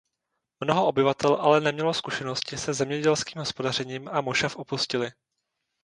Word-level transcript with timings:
Mnoho 0.63 0.87
obyvatel 0.87 1.33
ale 1.33 1.61
nemělo 1.61 1.93
zkušenosti 1.93 2.57
se 2.57 2.73
zemědělským 2.73 3.39
hospodařením 3.39 4.07
a 4.07 4.21
mošav 4.21 4.55
opustili. 4.55 5.11